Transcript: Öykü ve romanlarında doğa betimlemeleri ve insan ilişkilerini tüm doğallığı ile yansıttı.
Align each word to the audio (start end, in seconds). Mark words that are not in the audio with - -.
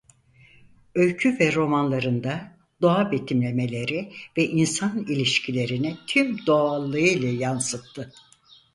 Öykü 0.95 1.39
ve 1.39 1.53
romanlarında 1.53 2.57
doğa 2.81 3.11
betimlemeleri 3.11 4.11
ve 4.37 4.47
insan 4.47 4.99
ilişkilerini 4.99 5.97
tüm 6.07 6.45
doğallığı 6.47 6.99
ile 6.99 7.29
yansıttı. 7.29 8.13